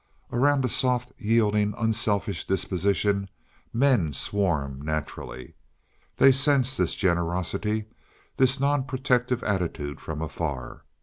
Around 0.31 0.65
a 0.65 0.67
soft, 0.67 1.11
yielding, 1.19 1.75
unselfish 1.77 2.45
disposition 2.47 3.29
men 3.71 4.13
swarm 4.13 4.81
naturally. 4.81 5.53
They 6.17 6.31
sense 6.31 6.75
this 6.75 6.95
generosity, 6.95 7.85
this 8.37 8.59
non 8.59 8.85
protective 8.85 9.43
attitude 9.43 10.01
from 10.01 10.23
afar. 10.23 10.85